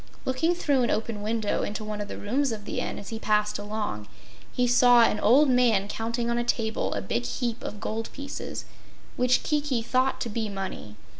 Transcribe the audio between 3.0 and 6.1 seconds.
he passed along, he saw an old man